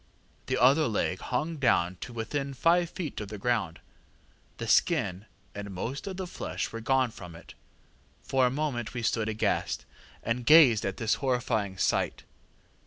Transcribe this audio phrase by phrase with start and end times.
[0.47, 3.77] The other leg hung down to within five feet of the ground.
[4.57, 7.53] The skin and most of the flesh were gone from it.
[8.23, 9.85] For a moment we stood aghast,
[10.23, 12.23] and gazed at this horrifying sight.